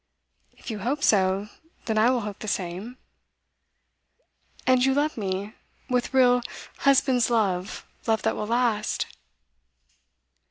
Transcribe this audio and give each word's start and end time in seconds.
'If 0.57 0.71
you 0.71 0.79
hope 0.79 1.03
so, 1.03 1.47
then 1.85 1.99
I 1.99 2.09
will 2.09 2.21
hope 2.21 2.39
the 2.39 2.47
same.' 2.47 2.97
'And 4.65 4.83
you 4.83 4.95
love 4.95 5.15
me 5.15 5.53
with 5.91 6.11
real, 6.11 6.41
husband's 6.79 7.29
love 7.29 7.85
love 8.07 8.23
that 8.23 8.35
will 8.35 8.47
last? 8.47 9.05